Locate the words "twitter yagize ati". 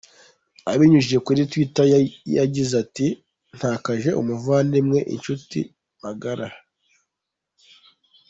1.51-3.07